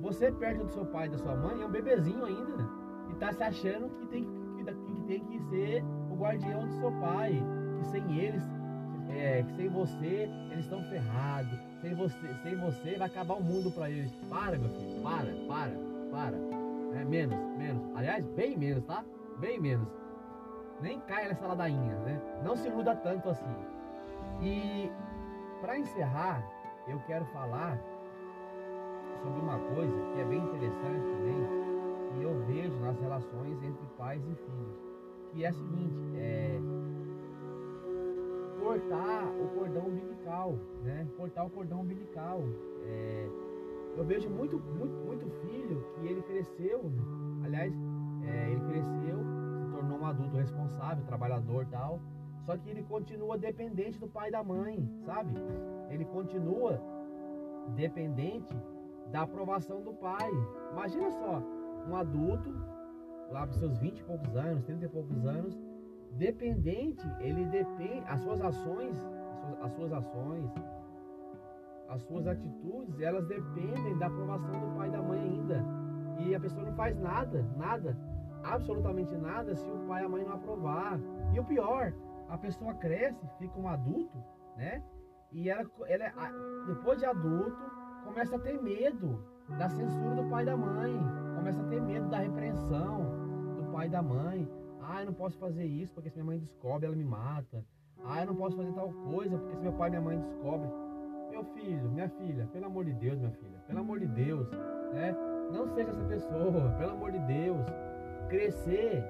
Você 0.00 0.32
perto 0.32 0.64
do 0.64 0.70
seu 0.70 0.86
pai 0.86 1.06
e 1.06 1.10
da 1.10 1.18
sua 1.18 1.36
mãe 1.36 1.60
é 1.60 1.66
um 1.66 1.70
bebezinho 1.70 2.24
ainda 2.24 2.68
e 3.10 3.14
tá 3.16 3.32
se 3.32 3.42
achando 3.42 3.88
que 3.90 4.06
tem 4.06 4.24
que, 4.24 4.64
que, 4.64 4.94
tem 5.06 5.24
que 5.24 5.38
ser 5.40 5.84
o 6.10 6.14
guardião 6.14 6.66
do 6.66 6.72
seu 6.74 6.92
pai, 6.92 7.42
que 7.78 7.86
sem 7.86 8.18
eles, 8.18 8.42
é, 9.10 9.42
que 9.42 9.52
sem 9.52 9.68
você 9.68 10.28
eles 10.50 10.64
estão 10.64 10.82
ferrados, 10.84 11.58
sem 11.82 11.94
você, 11.94 12.34
sem 12.42 12.56
você 12.56 12.96
vai 12.96 13.08
acabar 13.08 13.34
o 13.34 13.42
mundo 13.42 13.70
para 13.70 13.90
eles. 13.90 14.10
Para, 14.30 14.56
meu 14.56 14.70
filho, 14.70 15.02
para, 15.02 15.26
para, 15.46 15.72
para. 16.10 16.36
É, 16.98 17.04
menos, 17.04 17.36
menos. 17.58 17.82
Aliás, 17.94 18.24
bem 18.28 18.56
menos, 18.56 18.84
tá? 18.84 19.04
Bem 19.38 19.60
menos 19.60 20.02
nem 20.82 20.98
caia 21.00 21.28
nessa 21.28 21.46
ladainha, 21.46 21.94
né? 22.00 22.20
Não 22.44 22.56
se 22.56 22.66
iluda 22.66 22.94
tanto 22.96 23.28
assim. 23.30 23.54
E 24.42 24.90
para 25.60 25.78
encerrar, 25.78 26.44
eu 26.88 26.98
quero 27.06 27.24
falar 27.26 27.78
sobre 29.22 29.40
uma 29.40 29.58
coisa 29.58 29.96
que 30.12 30.20
é 30.20 30.24
bem 30.24 30.40
interessante 30.40 31.06
também, 31.06 31.46
que 32.10 32.22
eu 32.22 32.44
vejo 32.46 32.76
nas 32.80 32.98
relações 32.98 33.62
entre 33.62 33.86
pais 33.96 34.20
e 34.22 34.34
filhos, 34.34 34.78
que 35.30 35.44
é 35.44 35.48
a 35.48 35.52
seguinte, 35.52 36.16
é 36.16 36.58
cortar 38.62 39.26
o 39.40 39.48
cordão 39.58 39.86
umbilical, 39.86 40.58
né? 40.82 41.06
Cortar 41.16 41.44
o 41.44 41.50
cordão 41.50 41.80
umbilical. 41.80 42.40
É, 42.84 43.28
eu 43.96 44.04
vejo 44.04 44.30
muito, 44.30 44.58
muito, 44.58 44.94
muito 45.04 45.28
filho 45.42 45.84
que 45.94 46.06
ele 46.06 46.22
cresceu, 46.22 46.90
aliás, 47.44 47.72
é, 48.24 48.50
ele 48.50 48.60
cresceu, 48.60 49.18
se 49.58 49.66
tornou 49.70 49.98
um 49.98 50.06
adulto 50.06 50.36
responsável, 50.36 51.04
trabalhador 51.04 51.66
tal, 51.66 52.00
só 52.46 52.56
que 52.56 52.70
ele 52.70 52.82
continua 52.84 53.36
dependente 53.36 53.98
do 53.98 54.08
pai 54.08 54.28
e 54.28 54.32
da 54.32 54.42
mãe, 54.42 54.88
sabe? 55.04 55.34
Ele 55.90 56.04
continua 56.06 56.80
dependente 57.76 58.56
da 59.10 59.22
aprovação 59.22 59.82
do 59.82 59.92
pai. 59.92 60.30
Imagina 60.72 61.10
só, 61.10 61.42
um 61.88 61.94
adulto, 61.94 62.50
lá 63.30 63.46
para 63.46 63.58
seus 63.58 63.78
20 63.78 63.98
e 63.98 64.04
poucos 64.04 64.34
anos, 64.36 64.64
30 64.64 64.84
e 64.84 64.88
poucos 64.88 65.26
anos, 65.26 65.58
dependente, 66.16 67.06
ele 67.20 67.44
depende, 67.46 68.04
as 68.06 68.20
suas 68.20 68.40
ações, 68.40 68.96
as 68.96 69.40
suas, 69.40 69.62
as 69.62 69.72
suas 69.72 69.92
ações, 69.92 70.50
as 71.88 72.02
suas 72.02 72.26
atitudes, 72.26 73.00
elas 73.00 73.26
dependem 73.26 73.98
da 73.98 74.06
aprovação 74.06 74.58
do 74.60 74.76
pai 74.76 74.88
e 74.88 74.92
da 74.92 75.02
mãe 75.02 75.20
ainda. 75.20 75.64
E 76.18 76.34
a 76.34 76.40
pessoa 76.40 76.64
não 76.64 76.72
faz 76.74 76.98
nada, 76.98 77.44
nada, 77.56 77.96
absolutamente 78.44 79.14
nada 79.16 79.54
se 79.54 79.70
o 79.70 79.86
pai 79.86 80.02
e 80.02 80.06
a 80.06 80.08
mãe 80.08 80.24
não 80.24 80.32
aprovar. 80.32 80.98
E 81.34 81.40
o 81.40 81.44
pior, 81.44 81.92
a 82.28 82.38
pessoa 82.38 82.74
cresce, 82.74 83.26
fica 83.38 83.58
um 83.58 83.68
adulto, 83.68 84.16
né? 84.56 84.82
E 85.32 85.50
ela, 85.50 85.68
ela 85.86 86.12
depois 86.66 86.98
de 86.98 87.06
adulto, 87.06 87.62
começa 88.04 88.36
a 88.36 88.38
ter 88.38 88.60
medo 88.62 89.18
da 89.58 89.68
censura 89.68 90.14
do 90.14 90.28
pai 90.30 90.42
e 90.42 90.46
da 90.46 90.56
mãe, 90.56 90.98
começa 91.36 91.60
a 91.60 91.68
ter 91.68 91.80
medo 91.80 92.08
da 92.08 92.18
repreensão 92.18 93.04
do 93.56 93.70
pai 93.72 93.86
e 93.86 93.90
da 93.90 94.02
mãe. 94.02 94.48
Ah, 94.84 95.00
eu 95.00 95.06
não 95.06 95.14
posso 95.14 95.38
fazer 95.38 95.64
isso 95.64 95.92
porque 95.94 96.10
se 96.10 96.16
minha 96.16 96.24
mãe 96.24 96.38
descobre, 96.38 96.86
ela 96.86 96.96
me 96.96 97.04
mata. 97.04 97.64
Ah, 98.04 98.20
eu 98.20 98.26
não 98.26 98.34
posso 98.34 98.56
fazer 98.56 98.72
tal 98.72 98.92
coisa 98.92 99.38
porque 99.38 99.56
se 99.56 99.62
meu 99.62 99.72
pai 99.72 99.88
e 99.88 99.90
minha 99.90 100.02
mãe 100.02 100.18
descobrem. 100.18 100.70
Meu 101.30 101.44
filho, 101.44 101.90
minha 101.90 102.08
filha, 102.08 102.48
pelo 102.52 102.66
amor 102.66 102.84
de 102.84 102.92
Deus, 102.94 103.18
minha 103.18 103.30
filha, 103.30 103.58
pelo 103.66 103.78
amor 103.78 104.00
de 104.00 104.06
Deus, 104.06 104.50
né? 104.92 105.14
Não 105.52 105.66
seja 105.68 105.90
essa 105.90 106.04
pessoa, 106.04 106.70
pelo 106.78 106.92
amor 106.92 107.12
de 107.12 107.18
Deus. 107.20 107.64
Crescer, 108.28 109.02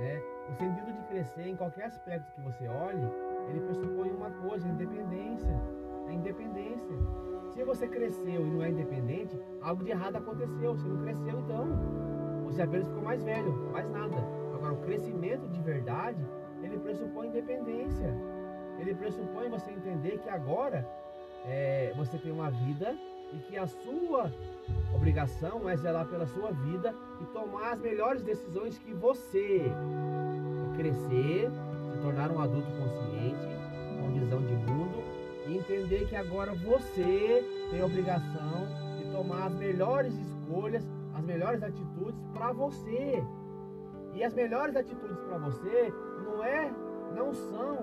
né? 0.00 0.22
O 0.50 0.54
sentido 0.56 0.92
de 0.92 1.02
crescer 1.08 1.48
em 1.48 1.56
qualquer 1.56 1.86
aspecto 1.86 2.32
que 2.34 2.40
você 2.42 2.68
olhe, 2.68 3.02
ele 3.48 3.60
pressupõe 3.60 4.10
uma 4.10 4.30
coisa, 4.30 4.66
a 4.68 4.70
independência. 4.70 5.60
A 6.06 6.12
independência. 6.12 6.96
Se 7.54 7.64
você 7.64 7.88
cresceu 7.88 8.46
e 8.46 8.50
não 8.50 8.62
é 8.62 8.68
independente, 8.68 9.40
algo 9.62 9.82
de 9.82 9.90
errado 9.90 10.16
aconteceu. 10.16 10.74
Você 10.76 10.86
não 10.86 10.98
cresceu, 10.98 11.40
então 11.40 11.66
você 12.44 12.62
apenas 12.62 12.86
ficou 12.86 13.02
mais 13.02 13.22
velho, 13.22 13.52
mais 13.72 13.88
nada. 13.90 14.43
Crescimento 14.84 15.48
de 15.48 15.60
verdade, 15.60 16.24
ele 16.62 16.78
pressupõe 16.78 17.28
independência. 17.28 18.14
Ele 18.78 18.94
pressupõe 18.94 19.48
você 19.48 19.70
entender 19.70 20.18
que 20.18 20.28
agora 20.28 20.86
é, 21.46 21.92
você 21.96 22.18
tem 22.18 22.32
uma 22.32 22.50
vida 22.50 22.96
e 23.32 23.38
que 23.38 23.56
a 23.56 23.66
sua 23.66 24.32
obrigação 24.94 25.68
é 25.68 25.76
zelar 25.76 26.06
pela 26.06 26.26
sua 26.26 26.52
vida 26.52 26.94
e 27.20 27.24
tomar 27.26 27.72
as 27.72 27.80
melhores 27.80 28.22
decisões 28.22 28.78
que 28.78 28.92
você 28.92 29.62
crescer, 30.76 31.50
se 31.92 31.98
tornar 32.02 32.30
um 32.30 32.40
adulto 32.40 32.68
consciente, 32.72 33.54
com 34.00 34.12
visão 34.12 34.40
de 34.40 34.54
mundo 34.54 35.02
e 35.46 35.56
entender 35.56 36.06
que 36.08 36.16
agora 36.16 36.52
você 36.54 37.44
tem 37.70 37.80
a 37.80 37.86
obrigação 37.86 38.66
de 38.98 39.10
tomar 39.12 39.46
as 39.46 39.54
melhores 39.54 40.14
escolhas, 40.14 40.84
as 41.14 41.24
melhores 41.24 41.62
atitudes 41.62 42.20
para 42.32 42.52
você. 42.52 43.22
E 44.14 44.22
as 44.22 44.32
melhores 44.32 44.76
atitudes 44.76 45.18
para 45.20 45.38
você 45.38 45.92
não 46.24 46.44
é, 46.44 46.72
não 47.14 47.32
são 47.32 47.78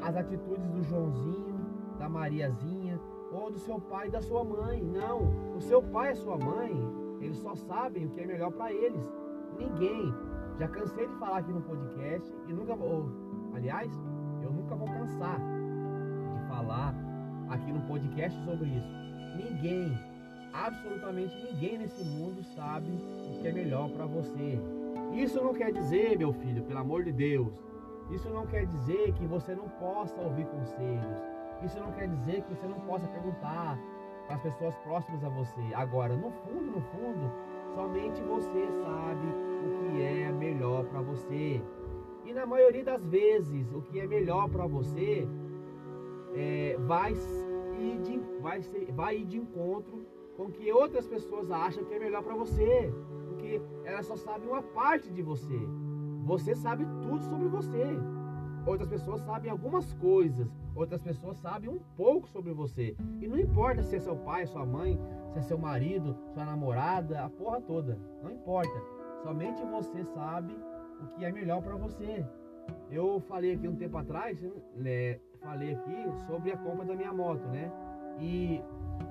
as 0.00 0.16
atitudes 0.16 0.68
do 0.70 0.82
Joãozinho, 0.84 1.56
da 1.98 2.08
Mariazinha 2.08 3.00
ou 3.32 3.50
do 3.50 3.58
seu 3.58 3.80
pai 3.80 4.08
e 4.08 4.10
da 4.10 4.20
sua 4.20 4.44
mãe. 4.44 4.82
Não, 4.82 5.56
o 5.56 5.60
seu 5.60 5.82
pai 5.82 6.12
e 6.12 6.16
sua 6.16 6.38
mãe, 6.38 6.72
eles 7.20 7.36
só 7.38 7.54
sabem 7.54 8.06
o 8.06 8.10
que 8.10 8.20
é 8.20 8.26
melhor 8.26 8.52
para 8.52 8.72
eles. 8.72 9.12
Ninguém. 9.58 10.14
Já 10.58 10.68
cansei 10.68 11.06
de 11.06 11.14
falar 11.16 11.38
aqui 11.38 11.52
no 11.52 11.60
podcast 11.60 12.34
e 12.48 12.52
nunca 12.52 12.74
vou, 12.74 13.10
aliás, 13.54 13.92
eu 14.42 14.50
nunca 14.50 14.74
vou 14.74 14.88
cansar 14.88 15.38
de 15.38 16.48
falar 16.48 16.94
aqui 17.50 17.70
no 17.70 17.80
podcast 17.82 18.42
sobre 18.42 18.66
isso. 18.68 18.88
Ninguém, 19.36 19.98
absolutamente 20.54 21.34
ninguém 21.44 21.78
nesse 21.78 22.02
mundo 22.04 22.42
sabe 22.54 22.88
o 22.90 23.42
que 23.42 23.48
é 23.48 23.52
melhor 23.52 23.90
para 23.90 24.06
você. 24.06 24.58
Isso 25.16 25.42
não 25.42 25.54
quer 25.54 25.72
dizer, 25.72 26.18
meu 26.18 26.30
filho, 26.30 26.62
pelo 26.64 26.80
amor 26.80 27.02
de 27.02 27.10
Deus, 27.10 27.54
isso 28.10 28.28
não 28.28 28.46
quer 28.46 28.66
dizer 28.66 29.14
que 29.14 29.26
você 29.26 29.54
não 29.54 29.66
possa 29.66 30.20
ouvir 30.20 30.44
conselhos. 30.46 31.16
Isso 31.64 31.80
não 31.80 31.90
quer 31.92 32.06
dizer 32.06 32.42
que 32.42 32.54
você 32.54 32.66
não 32.66 32.78
possa 32.80 33.08
perguntar 33.08 33.78
para 34.26 34.36
as 34.36 34.42
pessoas 34.42 34.76
próximas 34.84 35.24
a 35.24 35.30
você. 35.30 35.62
Agora, 35.74 36.14
no 36.14 36.30
fundo, 36.30 36.70
no 36.70 36.82
fundo, 36.82 37.32
somente 37.74 38.20
você 38.20 38.66
sabe 38.82 39.26
o 39.64 39.90
que 39.90 40.02
é 40.02 40.30
melhor 40.32 40.84
para 40.84 41.00
você. 41.00 41.62
E 42.26 42.32
na 42.34 42.44
maioria 42.44 42.84
das 42.84 43.02
vezes, 43.06 43.72
o 43.72 43.80
que 43.80 43.98
é 43.98 44.06
melhor 44.06 44.50
para 44.50 44.66
você 44.66 45.26
é, 46.34 46.76
vai, 46.80 47.12
ir 47.12 47.98
de, 48.02 48.20
vai, 48.42 48.60
ser, 48.60 48.92
vai 48.92 49.16
ir 49.16 49.24
de 49.24 49.38
encontro 49.38 50.04
com 50.36 50.50
que 50.50 50.70
outras 50.72 51.06
pessoas 51.06 51.50
acham 51.50 51.84
que 51.84 51.94
é 51.94 51.98
melhor 51.98 52.22
para 52.22 52.34
você. 52.34 52.92
Porque 53.28 53.60
elas 53.84 54.06
só 54.06 54.16
sabem 54.16 54.48
uma 54.48 54.62
parte 54.62 55.10
de 55.10 55.22
você. 55.22 55.58
Você 56.24 56.54
sabe 56.54 56.84
tudo 57.02 57.22
sobre 57.24 57.48
você. 57.48 57.98
Outras 58.66 58.88
pessoas 58.88 59.20
sabem 59.20 59.48
algumas 59.48 59.92
coisas, 59.94 60.52
outras 60.74 61.00
pessoas 61.00 61.36
sabem 61.36 61.70
um 61.70 61.78
pouco 61.96 62.28
sobre 62.28 62.52
você. 62.52 62.96
E 63.20 63.28
não 63.28 63.38
importa 63.38 63.80
se 63.84 63.94
é 63.94 64.00
seu 64.00 64.16
pai, 64.16 64.44
sua 64.44 64.66
mãe, 64.66 64.98
se 65.32 65.38
é 65.38 65.42
seu 65.42 65.56
marido, 65.56 66.16
sua 66.34 66.44
namorada, 66.44 67.24
a 67.24 67.30
porra 67.30 67.60
toda. 67.60 67.96
Não 68.24 68.32
importa. 68.32 68.82
Somente 69.22 69.64
você 69.66 70.02
sabe 70.06 70.58
o 71.00 71.06
que 71.14 71.24
é 71.24 71.30
melhor 71.30 71.62
para 71.62 71.76
você. 71.76 72.26
Eu 72.90 73.20
falei 73.20 73.54
aqui 73.54 73.68
um 73.68 73.76
tempo 73.76 73.96
atrás, 73.98 74.36
né, 74.74 75.20
falei 75.40 75.74
aqui 75.74 76.26
sobre 76.26 76.50
a 76.50 76.56
compra 76.56 76.84
da 76.84 76.96
minha 76.96 77.12
moto, 77.12 77.46
né? 77.46 77.70
E 78.18 78.60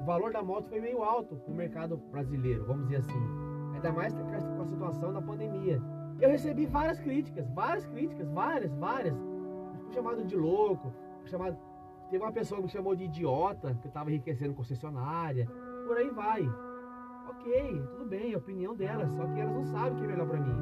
o 0.01 0.05
valor 0.05 0.31
da 0.31 0.43
moto 0.43 0.69
foi 0.69 0.79
meio 0.79 1.03
alto 1.03 1.35
para 1.35 1.51
o 1.51 1.55
mercado 1.55 1.97
brasileiro, 2.11 2.65
vamos 2.65 2.83
dizer 2.83 2.97
assim. 2.97 3.27
Ainda 3.73 3.91
mais 3.91 4.13
com 4.13 4.61
a 4.61 4.65
situação 4.65 5.13
da 5.13 5.21
pandemia. 5.21 5.81
Eu 6.19 6.29
recebi 6.29 6.65
várias 6.65 6.99
críticas, 6.99 7.45
várias 7.49 7.85
críticas, 7.85 8.27
várias, 8.29 8.71
várias 8.75 9.15
fui 9.85 9.93
chamado 9.93 10.23
de 10.23 10.35
louco, 10.35 10.93
fui 11.19 11.29
chamado. 11.29 11.57
Teve 12.09 12.23
uma 12.23 12.31
pessoa 12.31 12.59
que 12.59 12.65
me 12.65 12.71
chamou 12.71 12.95
de 12.95 13.05
idiota, 13.05 13.73
que 13.81 13.87
estava 13.87 14.09
enriquecendo 14.09 14.53
concessionária, 14.53 15.47
por 15.85 15.97
aí 15.97 16.09
vai. 16.09 16.47
Ok, 17.29 17.81
tudo 17.91 18.05
bem, 18.05 18.33
a 18.33 18.37
opinião 18.37 18.75
delas, 18.75 19.11
só 19.11 19.25
que 19.25 19.39
elas 19.39 19.53
não 19.53 19.65
sabem 19.65 19.93
o 19.93 19.95
que 19.95 20.03
é 20.03 20.07
melhor 20.07 20.27
para 20.27 20.39
mim. 20.39 20.55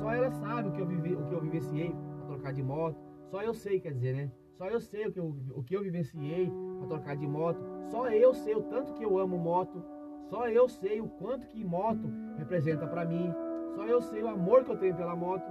Só 0.00 0.12
elas 0.12 0.34
sabem 0.34 0.70
o 0.70 0.74
que 0.74 0.80
eu, 0.80 0.86
vivi, 0.86 1.14
o 1.14 1.24
que 1.26 1.34
eu 1.34 1.40
vivenciei 1.40 1.94
para 2.18 2.26
trocar 2.26 2.52
de 2.52 2.62
moto. 2.62 2.98
Só 3.30 3.42
eu 3.42 3.54
sei, 3.54 3.80
quer 3.80 3.92
dizer, 3.92 4.14
né? 4.14 4.32
Só 4.56 4.66
eu 4.66 4.80
sei 4.80 5.06
o 5.06 5.12
que 5.12 5.20
eu, 5.20 5.36
o 5.54 5.62
que 5.62 5.76
eu 5.76 5.82
vivenciei 5.82 6.50
para 6.78 6.88
trocar 6.88 7.16
de 7.16 7.26
moto. 7.26 7.60
Só 7.90 8.08
eu 8.08 8.32
sei 8.32 8.54
o 8.54 8.62
tanto 8.62 8.94
que 8.94 9.02
eu 9.02 9.18
amo 9.18 9.36
moto. 9.36 9.82
Só 10.28 10.48
eu 10.48 10.68
sei 10.68 11.00
o 11.00 11.08
quanto 11.08 11.46
que 11.48 11.64
moto 11.64 12.08
representa 12.38 12.86
para 12.86 13.04
mim. 13.04 13.34
Só 13.74 13.84
eu 13.84 14.00
sei 14.00 14.22
o 14.22 14.28
amor 14.28 14.64
que 14.64 14.70
eu 14.70 14.78
tenho 14.78 14.94
pela 14.94 15.16
moto. 15.16 15.44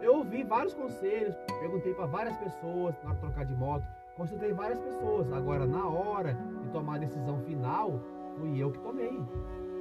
Eu 0.00 0.16
ouvi 0.16 0.42
vários 0.44 0.72
conselhos, 0.72 1.34
perguntei 1.60 1.92
para 1.94 2.06
várias 2.06 2.36
pessoas 2.36 2.94
na 3.02 3.10
hora 3.10 3.14
de 3.14 3.20
trocar 3.20 3.44
de 3.44 3.54
moto, 3.54 3.84
consultei 4.16 4.52
várias 4.52 4.78
pessoas. 4.78 5.30
Agora, 5.32 5.66
na 5.66 5.86
hora 5.86 6.38
de 6.62 6.68
tomar 6.70 6.96
a 6.96 6.98
decisão 6.98 7.38
final, 7.40 8.00
fui 8.38 8.62
eu 8.62 8.70
que 8.70 8.78
tomei. 8.80 9.20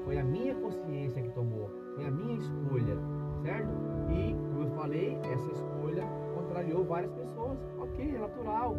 Foi 0.03 0.17
a 0.17 0.23
minha 0.23 0.53
consciência 0.55 1.21
que 1.21 1.29
tomou, 1.29 1.69
foi 1.95 2.05
a 2.05 2.11
minha 2.11 2.35
escolha, 2.35 2.97
certo? 3.41 3.69
E, 4.09 4.33
como 4.33 4.63
eu 4.63 4.69
falei, 4.71 5.17
essa 5.31 5.51
escolha 5.51 6.05
contrariou 6.35 6.83
várias 6.83 7.11
pessoas. 7.13 7.57
Ok, 7.77 8.13
é 8.15 8.19
natural. 8.19 8.75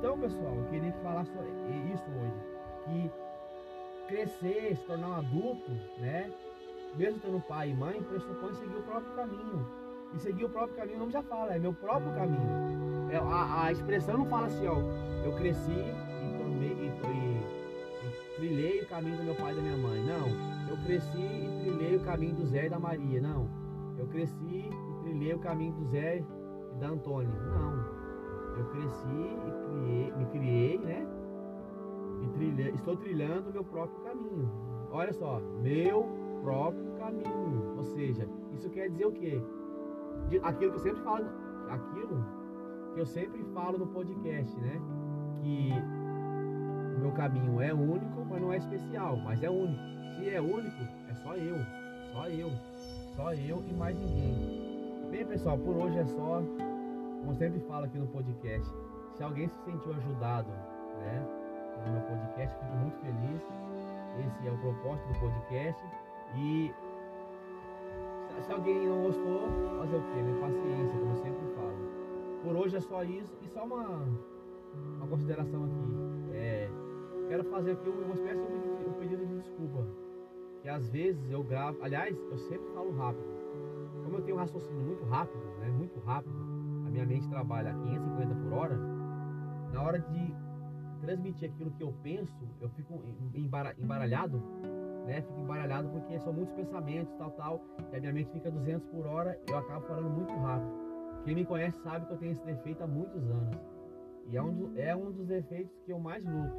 Então, 0.00 0.18
pessoal, 0.18 0.54
eu 0.56 0.64
queria 0.70 0.92
falar 1.02 1.26
sobre 1.26 1.50
isso 1.92 2.04
hoje. 2.10 2.32
Que 2.86 3.10
crescer, 4.08 4.74
se 4.74 4.84
tornar 4.86 5.08
um 5.08 5.14
adulto, 5.16 5.70
né? 5.98 6.32
Mesmo 6.96 7.20
tendo 7.20 7.38
pai 7.46 7.68
e 7.68 7.74
mãe, 7.74 8.02
pressupõe 8.02 8.54
seguir 8.54 8.78
o 8.78 8.82
próprio 8.82 9.14
caminho 9.14 9.66
e 10.14 10.18
seguir 10.18 10.46
o 10.46 10.48
próprio 10.48 10.74
caminho, 10.74 10.96
o 10.96 11.00
nome 11.00 11.12
já 11.12 11.22
fala, 11.22 11.54
é 11.54 11.58
meu 11.58 11.74
próprio 11.74 12.14
caminho. 12.14 13.10
É, 13.10 13.16
a, 13.18 13.64
a 13.64 13.72
expressão 13.72 14.16
não 14.16 14.24
fala 14.24 14.46
assim, 14.46 14.66
ó, 14.66 14.78
eu 15.22 15.32
cresci 15.36 15.70
e 15.70 16.38
tomei 16.38 16.72
e, 16.72 16.86
e, 16.86 17.36
e, 18.06 18.36
trilhei 18.36 18.80
o 18.80 18.86
caminho 18.88 19.18
do 19.18 19.24
meu 19.24 19.34
pai 19.34 19.52
e 19.52 19.56
da 19.56 19.60
minha 19.60 19.76
mãe. 19.76 20.02
Não, 20.02 20.26
eu 20.70 20.78
cresci 20.86 21.18
e 21.18 21.60
trilhei 21.60 21.96
o 21.96 22.00
caminho 22.00 22.36
do 22.36 22.46
Zé 22.46 22.66
e 22.66 22.70
da 22.70 22.78
Maria. 22.78 23.20
Não, 23.20 23.46
eu 23.98 24.06
cresci 24.06 24.70
e 24.70 25.02
trilhei 25.02 25.34
o 25.34 25.38
caminho 25.40 25.74
do 25.74 25.84
Zé 25.90 26.24
e 26.72 26.78
da 26.80 26.88
Antônia. 26.88 27.28
Não, 27.28 28.00
eu 28.56 28.64
cresci 28.70 29.38
e 29.46 29.59
criei, 29.70 30.12
me 30.16 30.26
criei, 30.26 30.78
né? 30.78 31.06
Trilhei, 32.40 32.70
estou 32.70 32.96
trilhando 32.96 33.52
meu 33.52 33.62
próprio 33.62 34.02
caminho. 34.02 34.50
Olha 34.90 35.12
só, 35.12 35.40
meu 35.60 36.08
próprio 36.42 36.90
caminho. 36.98 37.76
Ou 37.76 37.84
seja, 37.84 38.26
isso 38.50 38.70
quer 38.70 38.88
dizer 38.88 39.04
o 39.06 39.12
quê? 39.12 39.42
aquilo 40.42 40.72
que 40.72 40.78
eu 40.78 40.82
sempre 40.82 41.02
falo, 41.02 41.26
aquilo 41.68 42.24
que 42.94 43.00
eu 43.00 43.04
sempre 43.04 43.42
falo 43.52 43.76
no 43.76 43.86
podcast, 43.88 44.58
né? 44.58 44.80
Que 45.42 45.70
o 46.96 47.00
meu 47.00 47.12
caminho 47.12 47.60
é 47.60 47.74
único, 47.74 48.24
mas 48.24 48.40
não 48.40 48.52
é 48.54 48.56
especial, 48.56 49.18
mas 49.18 49.42
é 49.42 49.50
único. 49.50 49.82
Se 50.16 50.30
é 50.30 50.40
único, 50.40 50.82
é 51.10 51.14
só 51.16 51.36
eu, 51.36 51.56
só 52.12 52.26
eu, 52.28 52.50
só 53.16 53.34
eu 53.34 53.62
e 53.68 53.74
mais 53.74 53.98
ninguém. 53.98 55.10
Bem, 55.10 55.26
pessoal, 55.26 55.58
por 55.58 55.76
hoje 55.76 55.98
é 55.98 56.04
só. 56.06 56.42
Como 57.20 57.32
eu 57.32 57.34
sempre 57.34 57.60
falo 57.60 57.84
aqui 57.84 57.98
no 57.98 58.06
podcast, 58.06 58.72
se 59.16 59.22
alguém 59.22 59.48
se 59.48 59.58
sentiu 59.64 59.92
ajudado, 59.92 60.50
né, 60.98 61.26
no 61.86 61.92
meu 61.92 62.02
podcast, 62.02 62.56
fico 62.58 62.76
muito 62.76 62.96
feliz. 62.98 63.42
Esse 64.26 64.48
é 64.48 64.50
o 64.50 64.58
propósito 64.58 65.08
do 65.08 65.20
podcast. 65.20 65.84
E 66.36 66.72
se 68.40 68.52
alguém 68.52 68.86
não 68.86 69.02
gostou, 69.02 69.48
fazer 69.78 69.96
o 69.96 70.02
quê? 70.02 70.22
Minha 70.22 70.40
paciência, 70.40 70.98
como 70.98 71.10
eu 71.10 71.16
sempre 71.16 71.54
falo. 71.54 71.90
Por 72.42 72.56
hoje 72.56 72.76
é 72.76 72.80
só 72.80 73.04
isso. 73.04 73.36
E 73.42 73.48
só 73.48 73.64
uma, 73.64 74.08
uma 74.96 75.06
consideração 75.06 75.64
aqui. 75.64 76.34
É, 76.34 76.70
quero 77.28 77.44
fazer 77.44 77.72
aqui 77.72 77.88
uma 77.88 78.14
espécie 78.14 78.40
de 78.40 78.88
um 78.88 78.92
pedido 78.94 79.26
de 79.26 79.38
desculpa. 79.38 79.86
Que 80.62 80.68
às 80.68 80.88
vezes 80.88 81.30
eu 81.30 81.42
gravo. 81.42 81.78
Aliás, 81.82 82.16
eu 82.30 82.38
sempre 82.38 82.66
falo 82.74 82.96
rápido. 82.96 83.28
Como 84.04 84.16
eu 84.16 84.22
tenho 84.22 84.36
um 84.36 84.40
raciocínio 84.40 84.82
muito 84.82 85.04
rápido, 85.04 85.42
né? 85.60 85.68
Muito 85.70 86.00
rápido, 86.00 86.34
a 86.86 86.90
minha 86.90 87.06
mente 87.06 87.28
trabalha 87.28 87.70
a 87.70 87.74
550 87.74 88.34
por 88.34 88.52
hora. 88.54 88.89
Na 89.72 89.82
hora 89.82 89.98
de 89.98 90.34
transmitir 91.00 91.50
aquilo 91.50 91.70
que 91.72 91.82
eu 91.82 91.94
penso, 92.02 92.48
eu 92.60 92.68
fico 92.70 93.02
embaralhado 93.78 94.42
né? 95.10 95.22
Fico 95.22 95.40
embaralhado 95.40 95.88
porque 95.88 96.18
são 96.20 96.32
muitos 96.32 96.54
pensamentos, 96.54 97.12
tal, 97.16 97.30
tal, 97.32 97.60
e 97.92 97.96
a 97.96 98.00
minha 98.00 98.12
mente 98.12 98.30
fica 98.30 98.50
200 98.50 98.86
por 98.88 99.06
hora, 99.06 99.38
eu 99.48 99.58
acabo 99.58 99.86
falando 99.86 100.08
muito 100.10 100.32
rápido. 100.34 100.72
Quem 101.24 101.34
me 101.34 101.44
conhece 101.44 101.78
sabe 101.82 102.06
que 102.06 102.12
eu 102.12 102.18
tenho 102.18 102.32
esse 102.32 102.44
defeito 102.44 102.82
há 102.82 102.86
muitos 102.86 103.28
anos. 103.28 103.58
E 104.28 104.36
é 104.36 104.42
um, 104.42 104.52
do, 104.52 104.80
é 104.80 104.94
um 104.94 105.10
dos 105.10 105.26
defeitos 105.26 105.76
que 105.84 105.92
eu 105.92 105.98
mais 105.98 106.24
luto. 106.24 106.56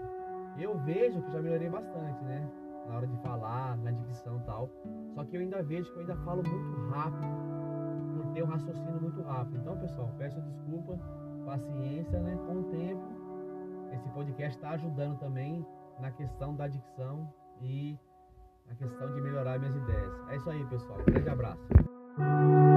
Eu 0.58 0.78
vejo 0.80 1.22
que 1.22 1.32
já 1.32 1.42
melhorei 1.42 1.70
bastante, 1.70 2.24
né? 2.26 2.52
Na 2.88 2.98
hora 2.98 3.08
de 3.08 3.16
falar, 3.22 3.78
na 3.78 3.92
dicção 3.92 4.38
e 4.38 4.44
tal. 4.44 4.70
Só 5.16 5.24
que 5.24 5.38
eu 5.38 5.42
ainda 5.42 5.64
vejo 5.64 5.90
que 5.92 5.98
eu 5.98 6.02
ainda 6.02 6.16
falo 6.18 6.44
muito 6.46 6.90
rápido, 6.90 7.28
por 8.16 8.34
ter 8.34 8.44
um 8.44 8.48
raciocínio 8.48 9.02
muito 9.02 9.22
rápido. 9.22 9.58
Então, 9.58 9.78
pessoal, 9.78 10.14
peço 10.18 10.42
desculpa, 10.42 11.00
paciência, 11.42 12.20
né? 12.20 12.38
Com 12.48 12.60
o 12.60 12.64
tempo, 12.66 13.04
esse 13.94 14.10
podcast 14.10 14.58
está 14.58 14.72
ajudando 14.72 15.20
também 15.20 15.66
na 16.00 16.12
questão 16.12 16.56
da 16.56 16.68
dicção 16.68 17.32
e 17.62 17.98
a 18.70 18.76
questão 18.76 19.14
de 19.14 19.22
melhorar 19.22 19.60
minhas 19.60 19.76
ideias. 19.76 20.14
É 20.30 20.36
isso 20.38 20.50
aí, 20.50 20.66
pessoal. 20.66 21.00
Um 21.00 21.06
grande 21.06 21.30
abraço. 21.30 22.71